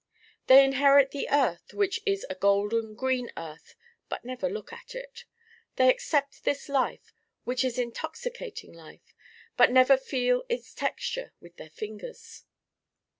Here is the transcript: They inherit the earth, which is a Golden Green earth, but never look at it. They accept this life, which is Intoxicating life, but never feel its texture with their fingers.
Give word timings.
They 0.47 0.65
inherit 0.65 1.11
the 1.11 1.29
earth, 1.29 1.75
which 1.75 2.01
is 2.07 2.25
a 2.27 2.33
Golden 2.33 2.95
Green 2.95 3.31
earth, 3.37 3.75
but 4.09 4.25
never 4.25 4.49
look 4.49 4.73
at 4.73 4.95
it. 4.95 5.25
They 5.75 5.91
accept 5.91 6.43
this 6.43 6.67
life, 6.67 7.13
which 7.43 7.63
is 7.63 7.77
Intoxicating 7.77 8.73
life, 8.73 9.13
but 9.55 9.71
never 9.71 9.97
feel 9.97 10.41
its 10.49 10.73
texture 10.73 11.33
with 11.39 11.57
their 11.57 11.69
fingers. 11.69 12.45